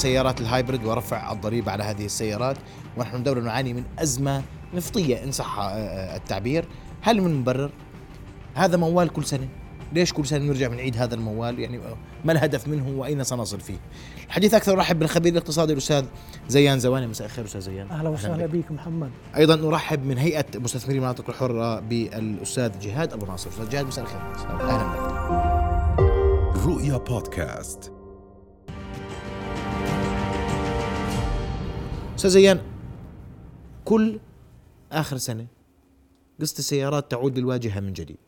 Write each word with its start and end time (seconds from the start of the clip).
سيارات 0.00 0.40
الهايبرد 0.40 0.84
ورفع 0.84 1.32
الضريبة 1.32 1.72
على 1.72 1.84
هذه 1.84 2.04
السيارات 2.04 2.56
ونحن 2.96 3.22
دولة 3.22 3.40
نعاني 3.40 3.74
من 3.74 3.84
أزمة 3.98 4.42
نفطية 4.74 5.24
إن 5.24 5.32
صح 5.32 5.58
آه، 5.58 6.16
التعبير. 6.16 6.64
هل 7.02 7.20
من 7.20 7.34
مبرر؟ 7.34 7.70
هذا 8.54 8.76
موال 8.76 9.08
كل 9.08 9.24
سنة. 9.24 9.48
ليش 9.92 10.12
كل 10.12 10.26
سنة 10.26 10.44
نرجع 10.44 10.68
بنعيد 10.68 10.96
هذا 10.96 11.14
الموال؟ 11.14 11.58
يعني 11.58 11.80
ما 12.24 12.32
الهدف 12.32 12.68
منه 12.68 12.88
وأين 12.98 13.24
سنصل 13.24 13.60
فيه؟ 13.60 13.76
الحديث 14.26 14.54
أكثر 14.54 14.76
نرحب 14.76 14.98
بالخبير 14.98 15.32
الاقتصادي 15.32 15.72
الأستاذ 15.72 16.04
زيان 16.48 16.78
زواني. 16.78 17.06
مساء 17.06 17.26
الخير 17.26 17.44
أستاذ 17.44 17.60
زيان. 17.60 17.90
أهلا 17.90 18.08
وسهلا 18.08 18.46
بك. 18.46 18.72
محمد. 18.72 19.10
أيضا 19.36 19.56
نرحب 19.56 20.04
من 20.04 20.18
هيئة 20.18 20.46
مستثمري 20.54 20.96
المناطق 20.96 21.30
الحرة 21.30 21.80
بالأستاذ 21.80 22.78
جهاد 22.78 23.12
أبو 23.12 23.26
ناصر. 23.26 23.50
أستاذ 23.50 23.68
جهاد 23.68 23.86
مساء 23.86 24.04
الخير. 24.04 24.20
أهلا 24.60 24.92
بك. 24.92 26.66
رؤيا 26.66 26.96
بودكاست. 26.96 27.99
أستاذ 32.20 32.30
زيان 32.30 32.62
كل 33.84 34.20
آخر 34.92 35.16
سنة 35.16 35.46
قسط 36.40 36.58
السيارات 36.58 37.10
تعود 37.10 37.38
للواجهة 37.38 37.80
من 37.80 37.92
جديد. 37.92 38.18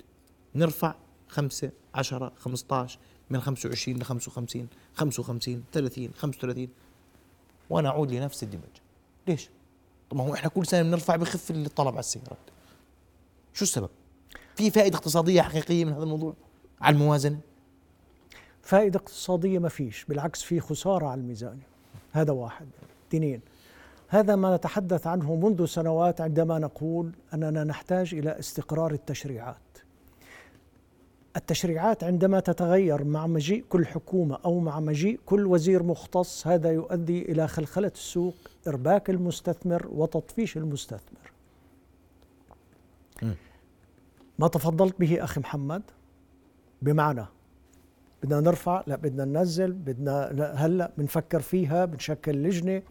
نرفع 0.54 0.94
خمسة 1.28 1.70
عشرة 1.94 2.32
خمسة 2.36 2.76
عشر 2.76 2.98
من 3.30 3.40
خمسة 3.40 3.68
وعشرين 3.68 3.98
لخمسة 3.98 4.30
وخمسين 4.30 4.68
خمسة 4.94 5.20
وخمسين 5.20 5.64
ثلاثين 5.72 6.10
خمسة 6.16 6.38
وثلاثين. 6.38 6.68
وأنا 7.70 7.88
أعود 7.88 8.12
لنفس 8.12 8.42
الدمج. 8.42 8.62
ليش؟ 9.28 9.48
طب 10.10 10.16
ما 10.16 10.24
هو 10.24 10.34
إحنا 10.34 10.48
كل 10.48 10.66
سنة 10.66 10.82
بنرفع 10.82 11.16
بخف 11.16 11.50
الطلب 11.50 11.88
على 11.88 11.98
السيارات. 11.98 12.38
شو 13.54 13.64
السبب؟ 13.64 13.90
في 14.56 14.70
فائدة 14.70 14.98
اقتصادية 14.98 15.42
حقيقية 15.42 15.84
من 15.84 15.92
هذا 15.92 16.02
الموضوع؟ 16.02 16.34
على 16.80 16.94
الموازنة؟ 16.94 17.40
فائدة 18.62 18.98
اقتصادية 18.98 19.58
ما 19.58 19.68
فيش 19.68 20.04
بالعكس 20.04 20.42
في 20.42 20.60
خسارة 20.60 21.06
على 21.06 21.20
الميزانية 21.20 21.66
هذا 22.12 22.32
واحد. 22.32 22.66
اثنين 23.08 23.40
هذا 24.12 24.36
ما 24.36 24.56
نتحدث 24.56 25.06
عنه 25.06 25.34
منذ 25.34 25.64
سنوات 25.64 26.20
عندما 26.20 26.58
نقول 26.58 27.12
أننا 27.34 27.64
نحتاج 27.64 28.14
إلى 28.14 28.38
استقرار 28.38 28.92
التشريعات. 28.92 29.56
التشريعات 31.36 32.04
عندما 32.04 32.40
تتغير 32.40 33.04
مع 33.04 33.26
مجيء 33.26 33.64
كل 33.68 33.86
حكومة 33.86 34.38
أو 34.44 34.60
مع 34.60 34.80
مجيء 34.80 35.20
كل 35.26 35.46
وزير 35.46 35.82
مختص 35.82 36.46
هذا 36.46 36.70
يؤدي 36.70 37.32
إلى 37.32 37.48
خلخلة 37.48 37.92
السوق، 37.94 38.34
إرباك 38.68 39.10
المستثمر 39.10 39.86
وتطفيش 39.90 40.56
المستثمر. 40.56 41.32
ما 44.38 44.48
تفضلت 44.48 45.00
به 45.00 45.24
أخي 45.24 45.40
محمد 45.40 45.82
بمعنى 46.82 47.24
بدنا 48.22 48.40
نرفع 48.40 48.82
لا 48.86 48.96
بدنا 48.96 49.24
ننزل 49.24 49.72
بدنا 49.72 50.54
هلأ 50.54 50.92
بنفكر 50.98 51.40
فيها 51.40 51.84
بنشكل 51.84 52.32
لجنة 52.32 52.82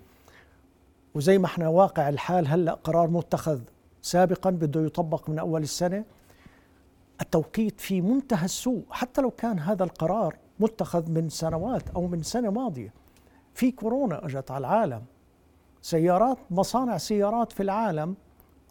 وزي 1.15 1.37
ما 1.37 1.45
إحنا 1.45 1.67
واقع 1.67 2.09
الحال 2.09 2.47
هلأ 2.47 2.73
قرار 2.73 3.09
متخذ 3.09 3.61
سابقا 4.01 4.49
بده 4.49 4.81
يطبق 4.81 5.29
من 5.29 5.39
أول 5.39 5.61
السنة. 5.61 6.05
التوقيت 7.21 7.81
في 7.81 8.01
منتهى 8.01 8.45
السوء 8.45 8.85
حتى 8.89 9.21
لو 9.21 9.31
كان 9.31 9.59
هذا 9.59 9.83
القرار 9.83 10.37
متخذ 10.59 11.11
من 11.11 11.29
سنوات 11.29 11.89
أو 11.89 12.07
من 12.07 12.23
سنة 12.23 12.49
ماضية. 12.49 12.93
في 13.53 13.71
كورونا 13.71 14.25
أجت 14.25 14.51
على 14.51 14.59
العالم. 14.67 15.01
سيارات 15.81 16.37
مصانع 16.51 16.97
سيارات 16.97 17.51
في 17.51 17.63
العالم 17.63 18.15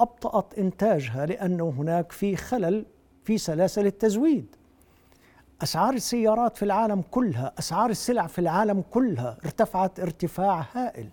أبطأت 0.01 0.59
إنتاجها 0.59 1.27
لأنه 1.27 1.75
هناك 1.79 2.13
في 2.13 2.37
خلل 2.37 2.87
في 3.25 3.39
سلاسل 3.39 3.87
التزويد. 3.87 4.57
أسعار 5.63 5.95
السيارات 5.95 6.57
في 6.57 6.65
العالم 6.65 7.03
كلها 7.11 7.53
أسعار 7.59 7.91
السلع 7.91 8.27
في 8.27 8.39
العالم 8.39 8.85
كلها 8.91 9.39
ارتفعت 9.45 10.01
ارتفاع 10.01 10.67
هائل. 10.73 11.09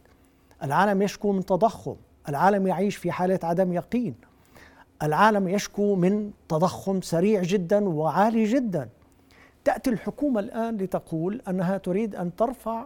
العالم 0.63 1.01
يشكو 1.01 1.31
من 1.31 1.45
تضخم 1.45 1.95
العالم 2.29 2.67
يعيش 2.67 2.95
في 2.95 3.11
حالة 3.11 3.39
عدم 3.43 3.73
يقين. 3.73 4.15
العالم 5.03 5.47
يشكو 5.47 5.95
من 5.95 6.31
تضخم 6.49 7.01
سريع 7.01 7.41
جدا 7.43 7.89
وعالي 7.89 8.43
جدا. 8.43 8.89
تأتي 9.63 9.89
الحكومة 9.89 10.39
الآن 10.39 10.77
لتقول 10.77 11.41
أنها 11.47 11.77
تريد 11.77 12.15
أن 12.15 12.35
ترفع 12.35 12.85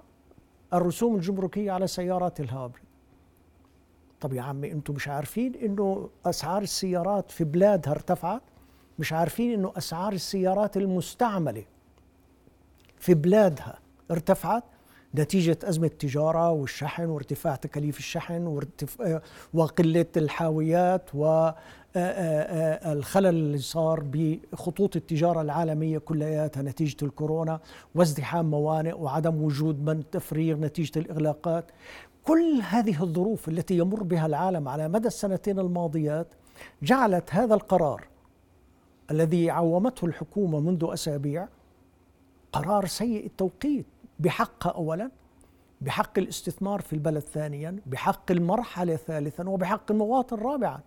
الرسوم 0.74 1.16
الجمركية 1.16 1.72
على 1.72 1.88
سيارات 1.88 2.40
الهابريد 2.40 2.84
طب 4.22 4.34
يا 4.34 4.42
عمي 4.42 4.72
أنتم 4.72 4.94
مش 4.94 5.08
عارفين 5.08 5.56
إنه 5.56 6.10
أسعار 6.26 6.62
السيارات 6.62 7.32
في 7.32 7.44
بلادها 7.44 7.92
ارتفعت؟ 7.94 8.42
مش 9.00 9.14
عارفين 9.14 9.54
إنه 9.54 9.74
أسعار 9.78 10.14
السيارات 10.14 10.78
المستعملة 10.78 11.64
في 12.98 13.14
بلادها 13.14 13.80
ارتفعت؟ 14.12 14.64
نتيجة 15.16 15.58
أزمة 15.64 15.88
التجارة 15.88 16.52
والشحن 16.52 17.06
وارتفاع 17.06 17.56
تكاليف 17.56 17.98
الشحن 18.00 18.48
وارتف... 18.48 19.20
وقلة 19.54 20.06
الحاويات 20.18 21.16
والخلل 21.16 21.56
آه، 21.96 22.96
آه، 22.96 23.26
آه، 23.26 23.30
اللي 23.30 23.58
صار 23.58 24.04
بخطوط 24.04 24.96
التجارة 24.96 25.42
العالمية 25.42 25.98
كلياتها 25.98 26.64
نتيجة 26.64 26.98
الكورونا 27.06 27.60
وازدحام 27.96 28.52
موانئ 28.52 28.94
وعدم 28.94 29.44
وجود 29.44 29.86
من 29.86 30.10
تفريغ 30.12 30.58
نتيجة 30.58 31.00
الإغلاقات. 31.00 31.66
كل 32.24 32.62
هذه 32.70 33.04
الظروف 33.04 33.48
التي 33.50 33.78
يمر 33.78 34.04
بها 34.04 34.26
العالم 34.26 34.68
على 34.68 34.88
مدى 34.88 35.08
السنتين 35.08 35.60
الماضيات 35.60 36.28
جعلت 36.84 37.30
هذا 37.34 37.54
القرار 37.54 38.08
الذي 39.12 39.50
عومته 39.50 40.06
الحكومة 40.06 40.60
منذ 40.60 40.88
أسابيع 40.94 41.48
قرار 42.54 42.86
سيء 42.86 43.26
التوقيت. 43.26 43.86
بحقها 44.22 44.72
اولا 44.72 45.12
بحق 45.82 46.18
الاستثمار 46.20 46.82
في 46.82 46.94
البلد 46.94 47.20
ثانيا 47.24 47.80
بحق 47.86 48.32
المرحلة 48.32 48.96
ثالثا 48.96 49.50
وبحق 49.50 49.92
المواطن 49.92 50.38
رابعا. 50.38 50.80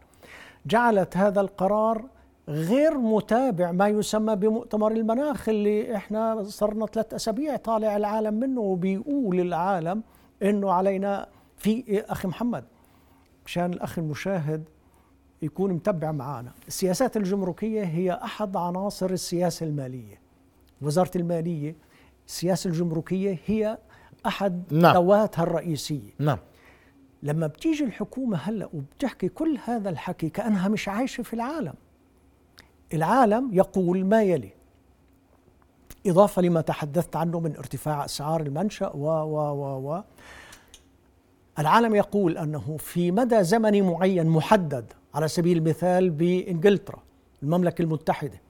جعلت 0.66 1.16
هذا 1.16 1.40
القرار 1.40 2.04
غير 2.48 2.98
متابع 2.98 3.72
ما 3.72 3.88
يسمى 3.88 4.36
بمؤتمر 4.36 4.92
المناخ 4.92 5.48
اللي 5.48 5.96
إحنا 5.96 6.42
صرنا 6.44 6.86
ثلاث 6.86 7.14
أسابيع 7.14 7.56
طالع 7.56 7.96
العالم 7.96 8.34
منه 8.34 8.60
وبيقول 8.60 9.40
العالم 9.40 10.02
إنه 10.42 10.72
علينا 10.72 11.26
في 11.56 12.00
أخي 12.08 12.28
محمد 12.28 12.64
مشان 13.46 13.72
الأخ 13.72 13.98
المشاهد 13.98 14.64
يكون 15.42 15.72
متبع 15.72 16.12
معنا 16.12 16.52
السياسات 16.68 17.16
الجمركية 17.16 17.82
هي 17.84 18.12
أحد 18.12 18.56
عناصر 18.56 19.10
السياسة 19.10 19.66
المالية 19.66 20.20
وزارة 20.82 21.10
المالية 21.16 21.76
السياسة 22.26 22.68
الجمركية 22.70 23.38
هي 23.46 23.78
أحد 24.26 24.62
نعم. 24.72 24.94
ذواتها 24.94 25.42
الرئيسية. 25.42 26.10
نعم. 26.18 26.38
لما 27.22 27.46
بتيجي 27.46 27.84
الحكومة 27.84 28.36
هلأ 28.36 28.68
وبتحكي 28.74 29.28
كل 29.28 29.58
هذا 29.64 29.90
الحكي 29.90 30.28
كأنها 30.28 30.68
مش 30.68 30.88
عايشة 30.88 31.22
في 31.22 31.34
العالم. 31.34 31.74
العالم 32.94 33.50
يقول 33.52 34.04
ما 34.04 34.22
يلي. 34.22 34.50
إضافة 36.06 36.42
لما 36.42 36.60
تحدثت 36.60 37.16
عنه 37.16 37.40
من 37.40 37.56
ارتفاع 37.56 38.04
أسعار 38.04 38.40
المنشأ 38.40 38.88
و 38.94 39.06
و 39.06 39.36
و 39.36 39.92
و. 39.92 40.02
العالم 41.58 41.94
يقول 41.94 42.38
أنه 42.38 42.76
في 42.76 43.10
مدى 43.10 43.44
زمني 43.44 43.82
معين 43.82 44.26
محدد 44.26 44.92
على 45.14 45.28
سبيل 45.28 45.58
المثال 45.58 46.10
بإنجلترا 46.10 47.02
المملكة 47.42 47.82
المتحدة. 47.82 48.43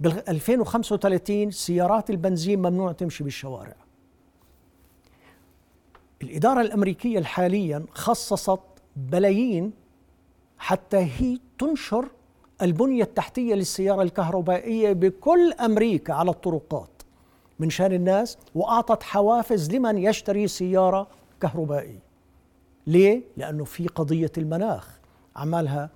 بال 0.00 0.28
2035 0.28 1.50
سيارات 1.50 2.10
البنزين 2.10 2.58
ممنوع 2.58 2.92
تمشي 2.92 3.24
بالشوارع. 3.24 3.76
الإدارة 6.22 6.60
الأمريكية 6.60 7.22
حاليا 7.22 7.84
خصصت 7.92 8.60
بلايين 8.96 9.72
حتى 10.58 10.96
هي 10.96 11.38
تنشر 11.58 12.08
البنية 12.62 13.02
التحتية 13.02 13.54
للسيارة 13.54 14.02
الكهربائية 14.02 14.92
بكل 14.92 15.52
أمريكا 15.52 16.14
على 16.14 16.30
الطرقات 16.30 16.90
من 17.58 17.70
شأن 17.70 17.92
الناس 17.92 18.38
وأعطت 18.54 19.02
حوافز 19.02 19.70
لمن 19.70 19.98
يشتري 19.98 20.48
سيارة 20.48 21.08
كهربائية. 21.40 22.02
ليه؟ 22.86 23.22
لأنه 23.36 23.64
في 23.64 23.86
قضية 23.86 24.32
المناخ. 24.38 24.98
عملها 25.36 25.90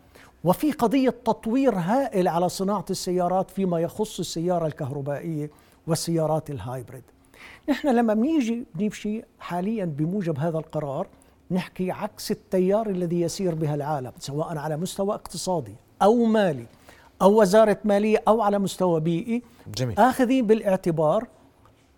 وفي 0.44 0.72
قضية 0.72 1.10
تطوير 1.10 1.74
هائل 1.74 2.28
على 2.28 2.48
صناعة 2.48 2.84
السيارات 2.90 3.50
فيما 3.50 3.80
يخص 3.80 4.18
السيارة 4.18 4.66
الكهربائية 4.66 5.50
والسيارات 5.86 6.50
الهايبريد. 6.50 7.02
نحن 7.68 7.88
لما 7.88 8.14
بنيجي 8.14 8.64
بنمشي 8.74 9.22
حاليا 9.40 9.84
بموجب 9.84 10.38
هذا 10.38 10.58
القرار 10.58 11.06
نحكي 11.50 11.90
عكس 11.90 12.30
التيار 12.30 12.90
الذي 12.90 13.20
يسير 13.20 13.54
بها 13.54 13.74
العالم 13.74 14.12
سواء 14.18 14.58
على 14.58 14.76
مستوى 14.76 15.14
اقتصادي 15.14 15.74
أو 16.02 16.24
مالي 16.24 16.66
أو 17.22 17.40
وزارة 17.40 17.78
مالية 17.84 18.22
أو 18.28 18.42
على 18.42 18.58
مستوى 18.58 19.00
بيئي. 19.00 19.42
جميل. 19.76 19.98
آخذين 19.98 20.46
بالاعتبار 20.46 21.26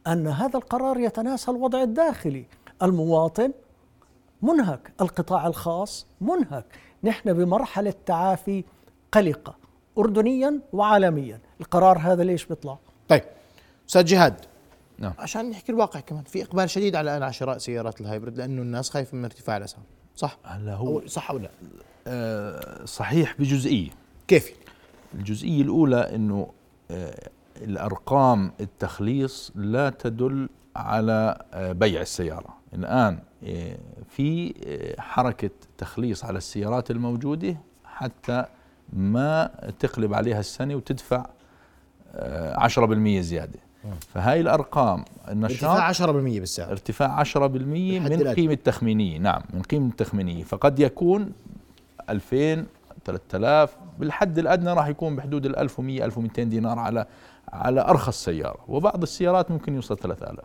أن 0.07 0.27
هذا 0.27 0.57
القرار 0.57 0.99
يتناسى 0.99 1.51
الوضع 1.51 1.83
الداخلي. 1.83 2.45
المواطن 2.83 3.53
منهك 4.43 4.93
القطاع 5.01 5.47
الخاص 5.47 6.07
منهك. 6.21 6.65
نحن 7.05 7.33
بمرحلة 7.33 7.95
تعافي 8.07 8.65
قلقة 9.13 9.57
أردنيا 9.99 10.61
وعالميا. 10.73 11.41
القرار 11.61 11.99
هذا 11.99 12.25
ليش 12.25 12.45
بيطلع؟ 12.45 12.79
طيب 13.09 13.23
أستاذ 13.89 14.05
جهاد. 14.05 14.35
نعم. 14.99 15.13
عشان 15.19 15.51
نحكي 15.51 15.73
الواقع 15.73 16.01
كمان 16.01 16.25
في 16.25 16.43
إقبال 16.43 16.71
شديد 16.71 16.97
على 16.97 17.11
على 17.11 17.33
شراء 17.33 17.59
سيارات 17.59 18.01
الهايبرد 18.01 18.39
لأنه 18.39 18.63
الناس 18.63 18.91
خايفة 18.91 19.17
من 19.17 19.25
ارتفاع 19.25 19.57
الأسعار 19.57 19.85
صح؟ 20.17 20.39
هلا 20.45 20.75
هو 20.75 20.99
أو 21.01 21.07
صح 21.07 21.31
أو 21.31 21.39
لا؟ 21.39 21.51
آه 22.07 22.85
صحيح 22.85 23.35
بجزئية. 23.39 23.91
كيف؟ 24.29 24.53
الجزئية 25.15 25.63
الأولى 25.63 26.15
إنه 26.15 26.49
آه 26.91 27.29
الأرقام 27.57 28.53
التخليص 28.61 29.53
لا 29.55 29.91
تدل 29.91 30.49
على 30.77 31.45
آه 31.53 31.73
بيع 31.73 32.01
السيارة. 32.01 32.57
الآن 32.75 33.19
آه 33.45 33.77
في 34.09 34.55
آه 34.67 35.01
حركة 35.01 35.51
تخليص 35.79 36.25
على 36.25 36.39
السيارات 36.39 36.91
الموجودة 36.91 37.57
حتى 37.85 38.45
ما 38.93 39.51
تقلب 39.79 40.15
عليها 40.15 40.41
السنة 40.41 40.75
وتدفع 40.75 41.27
آه 42.15 42.67
10% 42.69 43.21
زيادة. 43.21 43.59
فهاي 44.15 44.41
الأرقام 44.41 45.05
النشاط 45.31 45.65
ارتفاع 45.65 45.93
10% 46.07 46.11
بالسعر 46.41 46.71
ارتفاع 46.71 47.25
10% 47.25 47.37
من. 47.37 48.35
قيمة 48.35 48.53
التخمينية 48.53 49.19
نعم 49.19 49.43
من 49.55 49.63
قيمة 49.63 49.89
التخمينية 49.89 50.45
فقد 50.45 50.79
يكون 50.81 51.33
2000 52.11 52.67
3000 53.05 53.77
بالحد 53.99 54.39
الأدنى 54.39 54.73
راح 54.73 54.87
يكون 54.87 55.17
بحدود 55.17 55.47
ال 55.47 55.57
1100 55.57 56.05
1200 56.05 56.43
دينار 56.43 56.79
على 56.79 57.07
على 57.53 57.81
أرخص 57.81 58.25
سيارة. 58.25 58.59
وبعض 58.69 59.03
السيارات 59.03 59.51
ممكن 59.51 59.75
يوصل 59.75 59.99
3000 59.99 60.45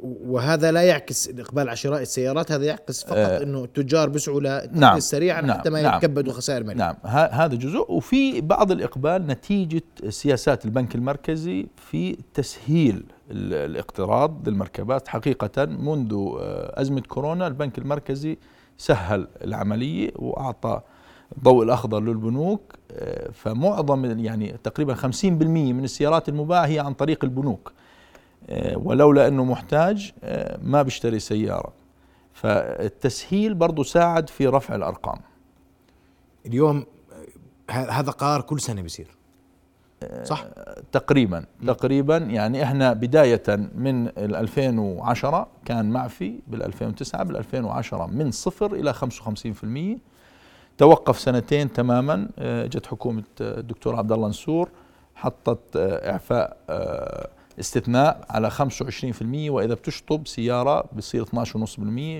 وهذا 0.00 0.72
لا 0.72 0.82
يعكس 0.82 1.28
الاقبال 1.28 1.68
على 1.68 1.76
شراء 1.76 2.02
السيارات 2.02 2.52
هذا 2.52 2.64
يعكس 2.64 3.04
فقط 3.04 3.16
آه. 3.16 3.42
إنه 3.42 3.64
التجار 3.64 4.08
بيسعوا 4.08 4.66
نعم، 4.72 5.00
سريعا 5.00 5.40
نعم، 5.40 5.58
حتى 5.58 5.70
ما 5.70 5.82
نعم. 5.82 5.96
يتكبدوا 5.98 6.32
خسائر 6.32 6.64
ماليه 6.64 6.78
نعم. 6.78 6.96
هذا 7.30 7.54
جزء. 7.54 7.92
وفي 7.92 8.40
بعض 8.40 8.72
الإقبال 8.72 9.26
نتيجة 9.26 9.82
سياسات 10.08 10.64
البنك 10.64 10.94
المركزي 10.94 11.66
في 11.76 12.16
تسهيل 12.34 13.04
ال- 13.30 13.54
الاقتراض 13.70 14.48
للمركبات. 14.48 15.08
حقيقة 15.08 15.64
منذ 15.64 16.12
آه، 16.40 16.80
أزمة 16.80 17.00
كورونا 17.00 17.46
البنك 17.46 17.78
المركزي 17.78 18.38
سهل 18.78 19.28
العملية 19.44 20.10
وأعطى 20.16 20.80
الضوء 21.36 21.64
الأخضر 21.64 22.00
للبنوك 22.00 22.74
آه، 22.92 23.30
فمعظم 23.32 24.04
يعني 24.24 24.54
تقريبا 24.64 24.94
50% 24.94 25.24
من 25.72 25.84
السيارات 25.84 26.28
المباعة 26.28 26.66
هي 26.66 26.78
عن 26.78 26.94
طريق 26.94 27.24
البنوك. 27.24 27.72
ولولا 28.74 29.28
أنه 29.28 29.44
محتاج 29.44 30.12
آه، 30.24 30.58
ما 30.62 30.82
بيشتري 30.82 31.18
سيارة. 31.18 31.72
فالتسهيل 32.32 33.54
برضو 33.54 33.82
ساعد 33.82 34.28
في 34.28 34.46
رفع 34.46 34.74
الأرقام. 34.74 35.20
اليوم 36.46 36.86
آه، 37.70 37.72
هذا 37.72 38.10
قرار 38.10 38.40
كل 38.40 38.60
سنة 38.60 38.82
بيصير. 38.82 39.16
صح؟ 40.22 40.44
تقريبا. 40.92 41.44
تقريبا. 41.66 42.16
يعني 42.16 42.62
إحنا 42.62 42.92
بداية 42.92 43.42
من 43.74 44.06
ال 44.08 44.36
2010 44.36 45.48
كان 45.64 45.90
معفي 45.90 46.40
بال 46.46 46.62
2009 46.62 47.22
بال 47.22 47.36
2010 47.36 48.06
من 48.06 48.30
صفر 48.30 48.74
إلى 48.74 48.94
55% 48.94 49.98
توقف 50.78 51.18
سنتين 51.20 51.72
تماما. 51.72 52.28
آه، 52.38 52.66
جت 52.66 52.86
حكومة 52.86 53.22
آه، 53.40 53.60
الدكتور 53.60 53.96
عبد 53.96 54.12
الله 54.12 54.28
نسور 54.28 54.68
حطت 55.14 55.76
آه، 55.76 56.10
إعفاء 56.10 56.56
آه، 56.70 57.28
استثناء 57.60 58.24
على 58.30 58.50
25% 58.50 58.54
وإذا 59.50 59.74
بتشطب 59.74 60.26
سيارة 60.26 60.84
بصير 60.96 61.24
12.5% 61.24 61.78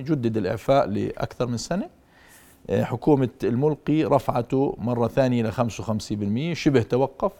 جدد 0.08 0.36
الإعفاء 0.36 0.86
لأكثر 0.86 1.46
من 1.46 1.56
سنة. 1.56 1.88
آه، 2.70 2.84
حكومة 2.84 3.28
الملقي 3.44 4.04
رفعته 4.04 4.76
مرة 4.78 5.08
ثانية 5.08 5.40
إلى 5.40 5.52
55% 5.52 6.54
شبه 6.54 6.82
توقف. 6.82 7.32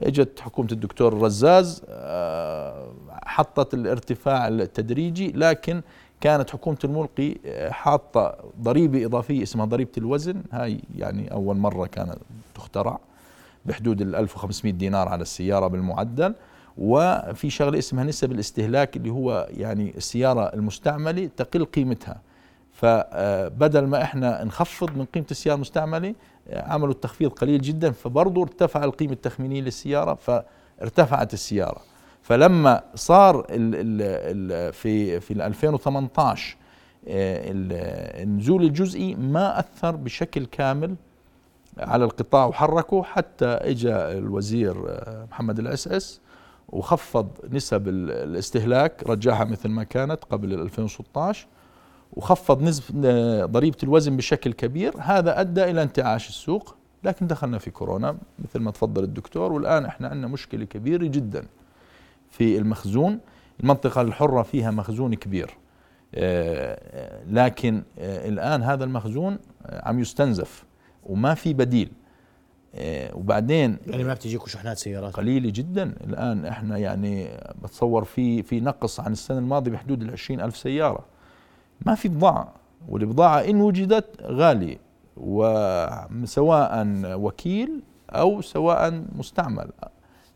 إجت 0.00 0.40
حكومة 0.40 0.68
الدكتور 0.72 1.12
الرزاز 1.12 1.82
آه، 1.88 2.92
حطت 3.22 3.74
الارتفاع 3.74 4.48
التدريجي 4.48 5.32
لكن 5.32 5.82
كانت 6.20 6.50
حكومة 6.50 6.78
الملقي 6.84 7.34
آه، 7.46 7.70
حاطة 7.70 8.36
ضريبة 8.60 9.04
إضافية 9.04 9.42
اسمها 9.42 9.66
ضريبة 9.66 9.90
الوزن. 9.98 10.42
هاي 10.52 10.80
يعني 10.96 11.32
أول 11.32 11.56
مرة 11.56 11.86
كانت 11.86 12.18
تخترع 12.54 12.98
بحدود 13.66 14.00
ال 14.00 14.16
1500 14.16 14.72
دينار 14.72 15.08
على 15.08 15.22
السيارة 15.22 15.66
بالمعدل. 15.66 16.34
وفي 16.78 17.50
شغلة 17.50 17.78
اسمها 17.78 18.04
نسب 18.04 18.32
الاستهلاك 18.32 18.96
اللي 18.96 19.10
هو 19.10 19.48
يعني 19.50 19.94
السيارة 19.96 20.54
المستعملة 20.54 21.30
تقل 21.36 21.64
قيمتها. 21.64 22.20
فبدل 22.72 23.86
ما 23.86 24.02
إحنا 24.02 24.44
نخفض 24.44 24.96
من 24.96 25.04
قيمة 25.04 25.26
السيارة 25.30 25.56
المستعملة 25.56 26.14
آه، 26.48 26.72
عملوا 26.72 26.92
التخفيض 26.92 27.30
قليل 27.30 27.60
جدا 27.60 27.90
فبرضه 27.90 28.42
ارتفع 28.42 28.84
القيمة 28.84 29.12
التخمينية 29.12 29.60
للسيارة 29.60 30.14
فارتفعت 30.14 31.34
السيارة. 31.34 31.80
فلما 32.22 32.82
صار 32.94 33.40
ال 33.40 33.46
ال 33.50 34.52
ال 34.52 34.72
في 34.72 35.20
في 35.20 35.30
ال 35.32 35.42
2018 35.42 36.56
آه، 37.08 37.50
ال- 37.50 38.22
النزول 38.22 38.62
الجزئي 38.64 39.14
ما 39.14 39.58
أثر 39.60 39.96
بشكل 39.96 40.46
كامل 40.46 40.94
على 41.78 42.04
القطاع 42.04 42.46
وحركه 42.46 43.02
حتى 43.02 43.46
اجى 43.46 43.92
الوزير 43.94 44.76
آه، 44.88 45.26
محمد 45.30 45.58
العسعس 45.58 46.20
وخفض 46.68 47.28
نسب 47.50 47.88
ال- 47.88 48.10
الاستهلاك 48.10 49.02
رجعها 49.06 49.44
مثل 49.44 49.68
ما 49.68 49.84
كانت 49.84 50.24
قبل 50.30 50.52
ال 50.52 50.60
2016 50.60 51.46
وخفض 52.12 52.62
نسبة 52.62 53.44
ضريبة 53.46 53.76
الوزن 53.82 54.16
بشكل 54.16 54.52
كبير. 54.52 54.94
هذا 54.98 55.40
أدى 55.40 55.64
إلى 55.64 55.82
انتعاش 55.82 56.28
السوق 56.28 56.74
لكن 57.04 57.26
دخلنا 57.26 57.58
في 57.58 57.70
كورونا 57.70 58.16
مثل 58.38 58.58
ما 58.60 58.70
تفضل 58.70 59.04
الدكتور. 59.04 59.52
والآن 59.52 59.84
إحنا 59.84 60.08
عندنا 60.08 60.26
مشكلة 60.26 60.64
كبيرة 60.64 61.06
جدا 61.06 61.46
في 62.30 62.58
المخزون. 62.58 63.18
المنطقة 63.60 64.00
الحرة 64.00 64.42
فيها 64.42 64.70
مخزون 64.70 65.14
كبير 65.14 65.50
آه، 66.14 66.78
آه، 66.82 67.24
لكن 67.30 67.82
آه، 67.98 68.28
الآن 68.28 68.62
هذا 68.62 68.84
المخزون 68.84 69.38
آه، 69.66 69.88
عم 69.88 70.00
يستنزف 70.00 70.64
وما 71.06 71.34
في 71.34 71.54
بديل. 71.54 71.88
آه، 71.88 72.05
وبعدين 73.14 73.76
يعني 73.86 74.04
ما 74.04 74.14
بتجيكم 74.14 74.46
شحنات 74.46 74.78
سيارات. 74.78 75.16
قليلة 75.16 75.50
جدا. 75.54 75.94
الآن 76.04 76.46
إحنا 76.46 76.78
يعني 76.78 77.28
بتصور 77.62 78.04
في 78.04 78.42
في 78.42 78.60
نقص 78.60 79.00
عن 79.00 79.12
السنة 79.12 79.38
الماضية 79.38 79.70
بحدود 79.70 80.02
ال 80.02 80.40
ألف 80.40 80.56
سيارة. 80.56 81.04
ما 81.86 81.94
في 81.94 82.08
بضاعة 82.08 82.54
والبضاعة 82.88 83.38
إن 83.38 83.60
وجدت 83.60 84.22
غالية 84.22 84.78
وسواء 85.16 86.86
وكيل 87.06 87.82
أو 88.10 88.40
سواء 88.40 89.02
مستعمل. 89.16 89.70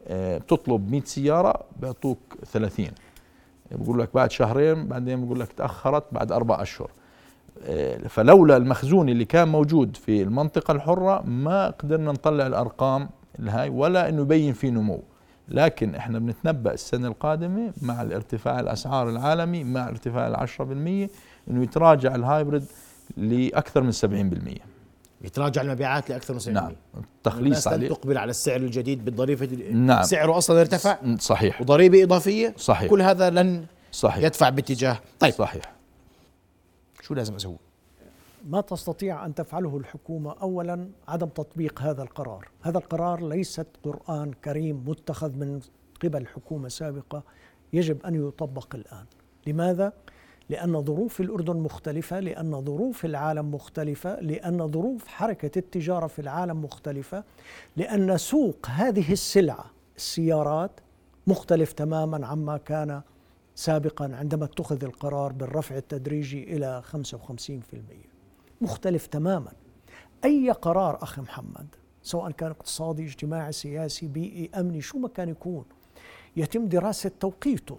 آه، 0.06 0.38
بتطلب 0.38 0.90
100 0.90 1.02
سيارة 1.04 1.54
بيعطوك 1.80 2.18
30 2.52 2.86
بقول 3.70 3.98
لك 3.98 4.08
بعد 4.14 4.30
شهرين 4.30 4.88
بعدين 4.88 5.26
بقول 5.26 5.40
لك 5.40 5.52
تأخرت 5.52 6.04
بعد 6.12 6.32
أربع 6.32 6.62
أشهر. 6.62 6.90
آه، 6.90 6.99
فلولا 8.08 8.56
المخزون 8.56 9.08
اللي 9.08 9.24
كان 9.24 9.48
موجود 9.48 9.96
في 9.96 10.22
المنطقة 10.22 10.72
الحرة 10.72 11.22
ما 11.26 11.70
قدرنا 11.70 12.12
نطلع 12.12 12.46
الأرقام 12.46 13.08
الهاي 13.38 13.68
ولا 13.68 14.08
إنه 14.08 14.22
يبين 14.22 14.52
في 14.52 14.70
نمو. 14.70 15.02
لكن 15.48 15.94
إحنا 15.94 16.18
بنتنبأ 16.18 16.72
السنة 16.72 17.08
القادمة 17.08 17.72
مع 17.82 18.02
الارتفاع 18.02 18.60
الأسعار 18.60 19.08
العالمي 19.10 19.64
مع 19.64 19.88
ارتفاع 19.88 20.28
العشرة 20.28 20.64
بالمية 20.64 21.10
إنه 21.50 21.62
يتراجع 21.62 22.14
ال 22.14 22.21
hybrid 22.21 22.64
لأكثر 23.16 23.82
من 23.82 23.92
70% 23.92 24.60
يتراجع 25.24 25.62
المبيعات 25.62 26.10
لأكثر 26.10 26.34
من 26.34 26.40
70% 26.40 26.48
نعم. 26.48 26.72
التخليص 27.16 27.68
عليه. 27.68 27.88
تقبل 27.88 28.18
على 28.18 28.30
السعر 28.30 28.56
الجديد 28.60 29.04
بالضريبه 29.04 29.46
نعم. 29.72 30.02
سعره 30.02 30.38
أصلا 30.38 30.60
ارتفع؟ 30.60 30.98
صحيح. 31.18 31.60
وضريبة 31.60 32.02
إضافية؟ 32.02 32.54
صحيح. 32.56 32.90
كل 32.90 33.02
هذا 33.02 33.30
لن 33.30 33.64
صحيح. 33.92 34.24
يدفع 34.24 34.48
باتجاه. 34.48 34.98
طيب. 35.20 35.32
صحيح. 35.32 35.79
شو 37.00 37.14
لازم 37.14 37.34
أسوي 37.34 37.56
ما 38.48 38.60
تستطيع 38.60 39.26
أن 39.26 39.34
تفعله 39.34 39.76
الحكومة 39.76 40.32
اولا 40.42 40.88
عدم 41.08 41.28
تطبيق 41.28 41.82
هذا 41.82 42.02
القرار، 42.02 42.48
هذا 42.62 42.78
القرار 42.78 43.28
ليست 43.28 43.66
قرآن 43.84 44.32
كريم 44.32 44.84
متخذ 44.86 45.36
من 45.36 45.60
قبل 46.02 46.26
حكومة 46.26 46.68
سابقة 46.68 47.22
يجب 47.72 48.06
أن 48.06 48.28
يطبق 48.28 48.74
الآن. 48.74 49.04
لماذا؟ 49.46 49.92
لأن 50.48 50.84
ظروف 50.84 51.20
الأردن 51.20 51.56
مختلفة، 51.56 52.20
لأن 52.20 52.64
ظروف 52.64 53.04
العالم 53.04 53.54
مختلفة، 53.54 54.20
لأن 54.20 54.68
ظروف 54.68 55.06
حركة 55.06 55.58
التجارة 55.58 56.06
في 56.06 56.18
العالم 56.18 56.64
مختلفة، 56.64 57.24
لأن 57.76 58.18
سوق 58.18 58.66
هذه 58.66 59.12
السلعة 59.12 59.64
السيارات 59.96 60.70
مختلف 61.26 61.72
تماما 61.72 62.26
عما 62.26 62.56
كان 62.56 63.02
سابقا 63.60 64.10
عندما 64.14 64.44
اتخذ 64.44 64.84
القرار 64.84 65.32
بالرفع 65.32 65.76
التدريجي 65.76 66.56
إلى 66.56 66.82
55%. 66.82 68.08
مختلف 68.60 69.06
تماما. 69.06 69.52
أي 70.24 70.50
قرار 70.50 71.02
أخي 71.02 71.20
محمد 71.20 71.66
سواء 72.02 72.30
كان 72.30 72.50
اقتصادي 72.50 73.04
اجتماعي 73.04 73.52
سياسي 73.52 74.06
بيئي 74.06 74.50
أمني 74.54 74.80
شو 74.80 74.98
ما 74.98 75.08
كان 75.08 75.28
يكون 75.28 75.64
يتم 76.36 76.68
دراسة 76.68 77.10
توقيته. 77.20 77.78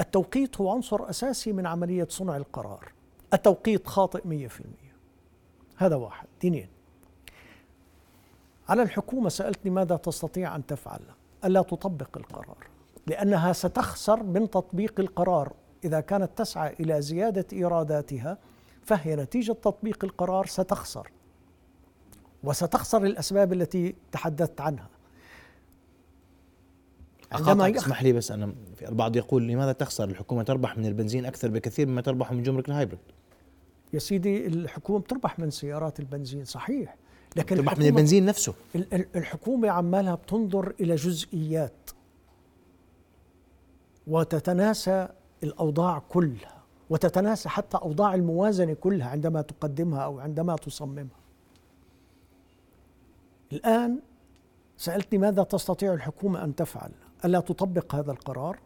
التوقيت 0.00 0.60
هو 0.60 0.70
عنصر 0.70 1.10
أساسي 1.10 1.52
من 1.52 1.66
عملية 1.66 2.06
صنع 2.10 2.36
القرار. 2.36 2.92
التوقيت 3.34 3.86
خاطئ 3.86 4.22
100% 4.24 4.94
هذا 5.76 5.96
واحد. 5.96 6.26
اثنين. 6.38 6.68
على 8.68 8.82
الحكومة 8.82 9.28
سألتني 9.28 9.70
ماذا 9.70 9.96
تستطيع 9.96 10.56
أن 10.56 10.66
تفعل. 10.66 11.00
ألا 11.44 11.62
تطبق 11.62 12.18
القرار. 12.18 12.77
لأنها 13.08 13.52
ستخسر 13.52 14.22
من 14.22 14.50
تطبيق 14.50 15.00
القرار. 15.00 15.52
إذا 15.84 16.00
كانت 16.00 16.30
تسعى 16.36 16.74
إلى 16.80 17.02
زيادة 17.02 17.46
إيراداتها 17.52 18.38
فهي 18.82 19.16
نتيجة 19.16 19.52
تطبيق 19.52 20.04
القرار 20.04 20.46
ستخسر. 20.46 21.10
وستخسر 22.44 23.04
الأسباب 23.04 23.52
التي 23.52 23.94
تحدثت 24.12 24.60
عنها. 24.60 24.88
عندما 27.32 27.76
اسمح 27.76 28.02
لي 28.02 28.12
بس 28.12 28.30
أنا 28.30 28.54
في 28.76 28.88
البعض 28.88 29.16
يقول 29.16 29.48
لماذا 29.48 29.72
تخسر؟ 29.72 30.08
الحكومة 30.08 30.42
تربح 30.42 30.78
من 30.78 30.86
البنزين 30.86 31.26
أكثر 31.26 31.48
بكثير 31.48 31.86
مما 31.86 32.00
تربح 32.00 32.32
من 32.32 32.42
جمرك 32.42 32.68
الهايبريد. 32.68 33.00
يا 33.92 33.98
سيدي 33.98 34.46
الحكومة 34.46 34.98
بتربح 34.98 35.38
من 35.38 35.50
سيارات 35.50 36.00
البنزين 36.00 36.44
صحيح. 36.44 36.96
لكن 37.36 37.56
تربح 37.56 37.78
من 37.78 37.86
البنزين 37.86 38.26
نفسه. 38.26 38.54
الحكومة 39.16 39.68
عمالها 39.68 40.14
بتنظر 40.14 40.72
إلى 40.80 40.94
جزئيات. 40.94 41.87
وتتناسى 44.08 45.08
الأوضاع 45.42 46.02
كلها 46.08 46.58
وتتناسى 46.90 47.48
حتى 47.48 47.76
أوضاع 47.76 48.14
الموازنة 48.14 48.72
كلها 48.74 49.08
عندما 49.08 49.42
تقدمها 49.42 50.00
أو 50.00 50.20
عندما 50.20 50.56
تصممها. 50.56 51.18
الآن 53.52 53.98
سألتني 54.76 55.18
ماذا 55.18 55.42
تستطيع 55.42 55.94
الحكومة 55.94 56.44
أن 56.44 56.54
تفعل؟ 56.54 56.90
ألا 57.24 57.40
تطبق 57.40 57.94
هذا 57.94 58.12
القرار 58.12 58.58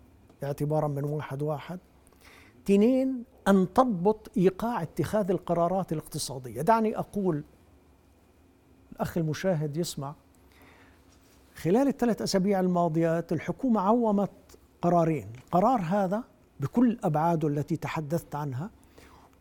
اعتبارا 0.45 0.89
من 0.89 1.05
واحد 1.05 1.43
واحد؟ 1.43 1.79
اثنين 2.65 3.25
أن 3.49 3.73
تضبط 3.73 4.31
إيقاع 4.37 4.83
اتخاذ 4.83 5.31
القرارات 5.31 5.93
الاقتصادية. 5.93 6.63
دعني 6.63 6.99
أقول 6.99 7.45
الأخ 8.93 9.19
المشاهد 9.19 9.77
يسمع 9.77 10.15
خلال 11.55 11.89
الثلاث 11.89 12.23
أسابيع 12.23 12.61
الماضيات 12.61 13.33
الحكومة 13.33 13.81
عومت 13.81 14.31
قرارين. 14.83 15.29
القرار 15.45 15.81
هذا 15.81 16.25
بكل 16.61 16.99
أبعاده 17.05 17.49
التي 17.49 17.77
تحدثت 17.77 18.35
عنها 18.35 18.71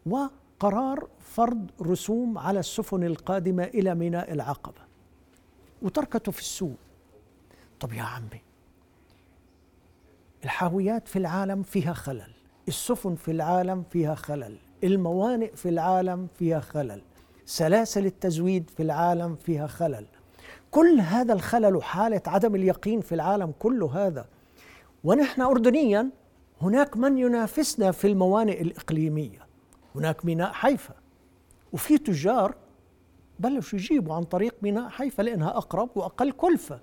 وقرار 0.06 1.08
فرض 1.20 1.72
رسوم 1.82 2.38
على 2.38 2.60
السفن 2.60 3.04
القادمة 3.04 3.64
إلى 3.64 3.96
ميناء 3.96 4.34
العقبة. 4.34 4.82
وتركته 5.82 6.32
في 6.32 6.40
السوق. 6.40 6.78
طب 7.80 7.94
يا 7.94 8.04
عمي 8.04 8.42
الحاويات 10.44 11.08
في 11.08 11.20
العالم 11.20 11.64
فيها 11.64 11.94
خلل 11.94 12.32
السفن 12.68 13.16
في 13.16 13.32
العالم 13.32 13.84
فيها 13.84 14.16
خلل 14.16 14.58
الموانئ 14.84 15.56
في 15.56 15.70
العالم 15.70 16.28
فيها 16.40 16.60
خلل 16.60 17.02
سلاسل 17.46 18.06
التزويد 18.06 18.70
في 18.70 18.84
العالم 18.84 19.36
فيها 19.36 19.68
خلل. 19.68 20.06
كل 20.72 21.00
هذا 21.00 21.34
الخلل 21.34 21.76
وحالة 21.76 22.22
عدم 22.28 22.56
اليقين 22.56 23.02
في 23.02 23.16
العالم 23.16 23.54
كله 23.60 24.08
هذا 24.08 24.26
ونحن 25.04 25.42
أردنيا 25.42 26.10
هناك 26.62 26.98
من 26.98 27.18
ينافسنا 27.18 27.92
في 27.92 28.08
الموانئ 28.08 28.62
الإقليمية. 28.62 29.48
هناك 29.96 30.26
ميناء 30.26 30.52
حيفا. 30.52 30.94
وفي 31.74 31.98
تجار 31.98 32.56
بلشوا 33.40 33.80
يجيبوا 33.80 34.16
عن 34.16 34.24
طريق 34.24 34.56
ميناء 34.62 34.90
حيفا 34.90 35.22
لأنها 35.24 35.58
أقرب 35.58 35.90
وأقل 35.96 36.32
كلفة. 36.32 36.80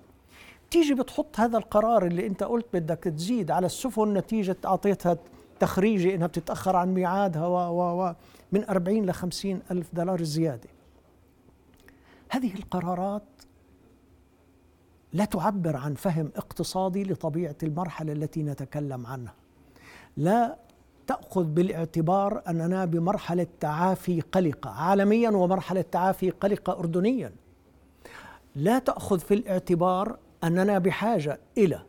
تيجي 0.71 0.93
بتحط 0.93 1.39
هذا 1.39 1.57
القرار 1.57 2.05
اللي 2.05 2.27
أنت 2.27 2.43
قلت 2.43 2.65
بدك 2.73 3.03
تزيد 3.03 3.51
على 3.51 3.65
السفن 3.65 4.13
نتيجة 4.13 4.57
أعطيتها 4.65 5.17
تخريجي 5.59 6.15
إنها 6.15 6.27
بتتأخر 6.27 6.75
عن 6.75 6.93
ميعادها 6.93 7.47
و 7.47 7.53
و 7.53 8.03
و 8.03 8.15
من 8.51 8.63
40 8.69 9.05
ل 9.05 9.13
50 9.13 9.61
ألف 9.71 9.87
دولار 9.93 10.23
زيادة. 10.23 10.69
هذه 12.29 12.53
القرارات 12.53 13.23
لا 15.13 15.25
تعبر 15.25 15.75
عن 15.75 15.93
فهم 15.93 16.31
اقتصادي 16.35 17.03
لطبيعة 17.03 17.55
المرحلة 17.63 18.13
التي 18.13 18.43
نتكلم 18.43 19.07
عنها. 19.07 19.33
لا 20.17 20.57
تأخذ 21.07 21.43
بالاعتبار 21.43 22.41
أننا 22.47 22.85
بمرحلة 22.85 23.47
تعافي 23.59 24.21
قلقة 24.21 24.69
عالميا 24.69 25.29
ومرحلة 25.29 25.85
تعافي 25.91 26.29
قلقة 26.29 26.79
اردنيا. 26.79 27.31
لا 28.55 28.79
تأخذ 28.79 29.19
في 29.19 29.33
الاعتبار 29.33 30.17
أننا 30.43 30.79
بحاجة 30.79 31.39
إلى 31.57 31.81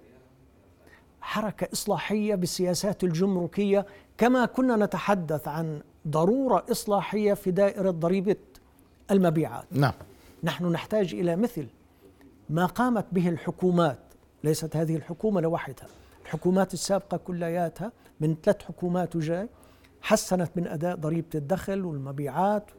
حركة 1.20 1.68
إصلاحية 1.72 2.34
بالسياسات 2.34 3.04
الجمركية 3.04 3.86
كما 4.18 4.46
كنا 4.46 4.76
نتحدث 4.76 5.48
عن 5.48 5.80
ضرورة 6.08 6.64
إصلاحية 6.70 7.34
في 7.34 7.50
دائرة 7.50 7.90
ضريبة 7.90 8.36
المبيعات. 9.10 9.64
نعم. 9.70 9.92
نحن 10.42 10.66
نحتاج 10.66 11.14
إلى 11.14 11.36
مثل 11.36 11.66
ما 12.50 12.66
قامت 12.66 13.06
به 13.12 13.28
الحكومات 13.28 13.98
ليست 14.44 14.76
هذه 14.76 14.96
الحكومة 14.96 15.40
لوحدها 15.40 15.86
الحكومات 16.24 16.74
السابقة 16.74 17.16
كلياتها 17.16 17.92
من 18.20 18.36
ثلاث 18.42 18.62
حكومات 18.62 19.16
وجاي 19.16 19.48
حسنت 20.02 20.50
من 20.56 20.66
أداء 20.66 20.96
ضريبة 20.96 21.28
الدخل 21.34 21.84
والمبيعات 21.84 22.70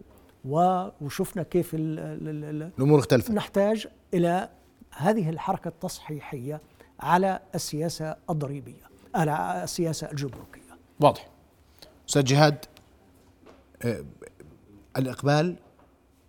وشفنا 0.46 1.44
كيف 1.44 1.72
الأمور 1.74 3.00
اختلفت. 3.00 3.32
نحتاج 3.32 3.88
إلى 4.13 4.50
هذه 4.92 5.30
الحركة 5.30 5.68
التصحيحية 5.68 6.62
على 7.00 7.40
السياسة 7.56 8.16
الضريبية 8.30 8.84
على 9.16 9.62
السياسة 9.63 10.12
الجمركية 10.12 10.62
واضح. 11.00 11.30
أستاذ 12.10 12.24
جهاد 12.24 12.66
آه، 13.82 14.04
الإقبال 14.98 15.56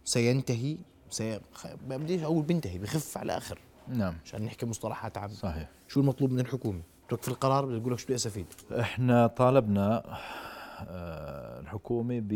سينتهي 0.05 0.77
سي... 1.13 1.41
بديش 1.89 2.23
أقول 2.23 2.43
بينتهي 2.43 2.79
بخف 2.79 3.19
على 3.19 3.37
آخر 3.37 3.59
نعم. 3.89 4.15
عشان 4.25 4.43
نحكي 4.43 4.67
مصطلحات 4.67 5.19
عامة. 5.19 5.33
صحيح. 5.33 5.69
شو 5.89 6.01
المطلوب 6.01 6.31
من 6.31 6.41
الحكومة؟ 6.41 6.81
توقف 7.09 7.29
القرار 7.29 7.67
بتقول 7.67 7.93
لك 7.93 7.99
شو 7.99 8.05
بدي 8.05 8.15
استفيد؟ 8.15 8.47
إحنا 8.81 9.27
طالبنا 9.27 10.03
آه، 10.89 11.61
الحكومة 11.61 12.21
ب 12.21 12.33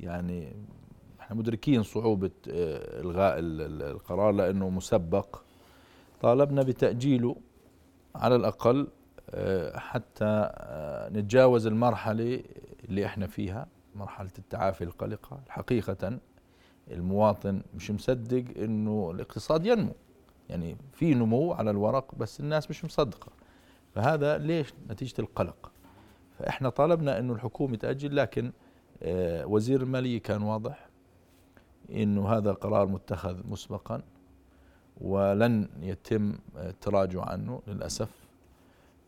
يعني 0.00 0.52
إحنا 1.20 1.36
مدركين 1.36 1.82
صعوبة 1.82 2.30
آه، 2.50 3.00
إلغاء 3.00 3.34
القرار 3.38 4.30
لأنه 4.32 4.70
مسبق. 4.70 5.42
طالبنا 6.20 6.62
بتأجيله 6.62 7.36
على 8.14 8.36
الأقل 8.36 8.88
آه، 9.30 9.78
حتى 9.78 10.50
نتجاوز 11.18 11.66
المرحلة 11.66 12.42
اللي 12.88 13.06
إحنا 13.06 13.26
فيها 13.26 13.66
مرحلة 13.94 14.30
التعافي 14.38 14.84
القلقة 14.84 15.40
حقيقة. 15.48 16.18
المواطن 16.90 17.62
مش 17.74 17.90
مصدق 17.90 18.44
إنه 18.56 19.10
الاقتصاد 19.14 19.66
ينمو. 19.66 19.92
يعني 20.48 20.76
في 20.92 21.14
نمو 21.14 21.52
على 21.52 21.70
الورق 21.70 22.14
بس 22.14 22.40
الناس 22.40 22.70
مش 22.70 22.84
مصدقة. 22.84 23.32
فهذا 23.94 24.38
ليش 24.38 24.74
نتيجة 24.90 25.14
القلق؟ 25.18 25.72
فإحنا 26.38 26.68
طالبنا 26.68 27.18
إنه 27.18 27.32
الحكومة 27.32 27.76
تأجل 27.76 28.16
لكن 28.16 28.52
آه، 29.02 29.46
وزير 29.46 29.82
المالية 29.82 30.18
كان 30.18 30.42
واضح 30.42 30.88
إنه 31.90 32.28
هذا 32.28 32.52
قرار 32.52 32.86
متخذ 32.86 33.48
مسبقا 33.48 34.02
ولن 35.00 35.68
يتم 35.82 36.38
التراجع 36.56 37.24
عنه 37.24 37.62
للأسف. 37.66 38.10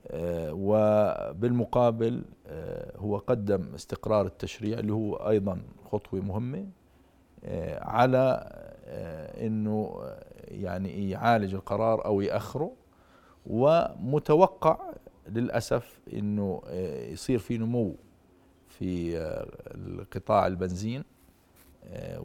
آه، 0.07 0.53
وبالمقابل 0.53 2.23
آه، 2.47 2.97
هو 2.97 3.17
قدم 3.19 3.75
استقرار 3.75 4.27
التشريع 4.27 4.79
اللي 4.79 4.93
هو 4.93 5.15
أيضا 5.17 5.63
خطوة 5.91 6.21
مهمة. 6.21 6.59
آه، 6.59 6.82
على 7.81 8.49
أنه 9.41 10.03
يعني 10.49 11.11
يعالج 11.11 11.55
القرار 11.55 12.05
أو 12.05 12.21
يأخره 12.21 12.73
ومتوقع 13.47 14.79
للأسف 15.29 16.01
أنه 16.13 16.63
يصير 17.13 17.39
في 17.39 17.59
نمو 17.59 17.97
في 18.69 19.17
القطاع 19.75 20.47
البنزين. 20.47 21.05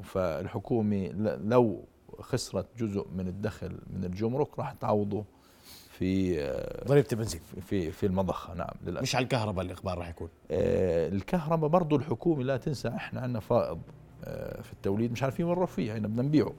فالحكومة 0.03 1.07
لو 1.45 1.83
خسرت 2.19 2.65
جزء 2.77 3.07
من 3.15 3.27
الدخل 3.27 3.79
من 3.93 4.03
الجمرك 4.03 4.59
راح 4.59 4.71
تعوضه 4.71 5.23
في 5.89 6.41
آه، 6.41 6.85
ضريبة 6.87 7.07
البنزين. 7.11 7.41
في 7.61 7.91
في 7.91 8.05
المضخة. 8.05 8.53
نعم 8.53 8.69
للأسف. 8.85 9.01
مش 9.01 9.15
على 9.15 9.23
الكهرباء 9.23 9.65
الاقبال 9.65 9.97
راح 9.97 10.09
يكون. 10.09 10.29
آه 10.51 11.07
الكهرباء 11.07 11.69
برضه 11.69 11.95
الحكومة 11.95 12.43
لا 12.43 12.57
تنسى 12.57 12.87
إحنا 12.87 13.21
عندنا 13.21 13.39
فائض 13.39 13.77
آه 13.77 13.96
في 14.63 14.73
التوليد 14.73 15.11
مش 15.11 15.23
عارفين 15.23 15.45
وين 15.45 15.65
فيه 15.65 15.93
إحنا 15.93 16.07
بدنا 16.07 16.21
نبيعه. 16.21 16.53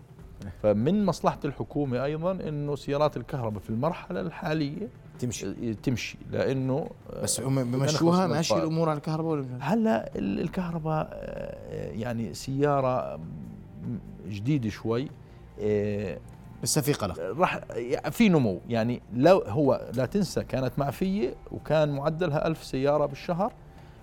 فمن 0.63 1.05
مصلحة 1.07 1.39
الحكومة 1.45 2.05
أيضا 2.05 2.33
إنه 2.33 2.77
سيارات 2.77 3.17
الكهرباء 3.17 3.61
في 3.63 3.71
المرحلة 3.71 4.21
الحالية 4.21 4.89
تمشي. 5.19 5.47
آه، 5.47 5.73
تمشي. 5.73 6.19
لأنه 6.31 6.91
بس 7.23 7.41
هم 7.41 7.71
بمشوها 7.71 8.27
ماشي 8.27 8.55
الأمور 8.55 8.89
على 8.89 8.97
الكهرباء 8.97 9.33
ولا 9.33 9.47
هلأ 9.61 10.11
الكهرباء 10.17 11.09
يعني 11.73 12.35
سيارة 12.35 13.21
جديدة 14.29 14.71
شوي 14.71 15.09
لسه 16.63 16.81
في 16.81 16.93
قلق. 16.93 17.19
راح 17.21 17.61
في 18.11 18.29
نمو. 18.29 18.61
يعني 18.69 19.03
لو 19.15 19.39
هو 19.47 19.91
لا 19.95 20.07
تنسى 20.07 20.45
كانت 20.45 20.73
معفية 20.79 21.35
وكان 21.51 21.89
معدلها 21.97 22.47
ألف 22.47 22.65
سيارة 22.65 23.07
بالشهر 23.07 23.53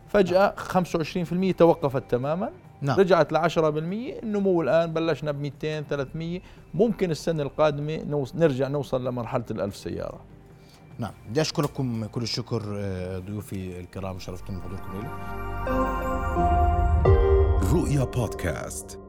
فجأة 0.07 0.55
25% 0.57 1.55
توقفت 1.57 2.03
تماما. 2.11 2.49
نعم. 2.81 2.99
رجعت 2.99 3.33
ل 3.33 3.37
10% 3.37 3.57
النمو 4.23 4.61
الآن 4.61 4.93
بلشنا 4.93 5.31
ب 5.31 5.41
200 5.41 5.81
300 5.81 6.39
ممكن 6.73 7.11
السنة 7.11 7.43
القادمة 7.43 8.27
نرجع 8.35 8.67
نوصل 8.67 9.07
لمرحلة 9.07 9.45
ال1000 9.51 9.73
سيارة. 9.73 10.19
نعم. 10.99 11.11
بدي 11.29 11.41
أشكركم 11.41 12.05
كل 12.05 12.21
الشكر 12.21 12.63
آه، 12.77 13.19
ضيوفي 13.19 13.79
الكرام 13.79 14.19
شرفتم 14.19 14.59
بحضوركم 14.59 14.99
لي 14.99 15.09
رؤيا 17.73 18.03
بودكاست. 18.03 19.04